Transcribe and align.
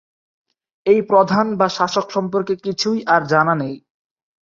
এই 0.85 0.99
প্রধান 1.01 1.47
বা 1.59 1.67
শাসক 1.77 2.07
সম্পর্কে 2.11 2.53
কিছুই 2.65 2.99
আর 3.13 3.21
জানা 3.27 3.53
নেই। 3.55 3.75